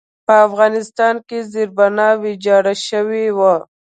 په 0.25 0.33
افغانستان 0.47 1.15
کې 1.27 1.37
زېربنا 1.51 2.09
ویجاړه 2.23 2.73
شوې 2.87 3.25
وه. 3.37 3.55